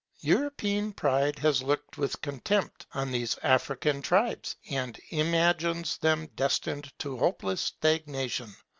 European 0.21 0.93
pride 0.93 1.37
has 1.37 1.61
looked 1.61 1.95
with 1.99 2.23
contempt 2.23 2.87
on 2.95 3.11
these 3.11 3.37
African 3.43 4.01
tribes, 4.01 4.55
and 4.67 4.99
imagines 5.11 5.99
them 5.99 6.25
destined 6.35 6.91
to 6.97 7.17
hopeless 7.19 7.61
stagnation. 7.61 8.51